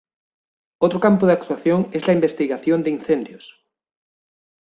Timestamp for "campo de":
0.99-1.33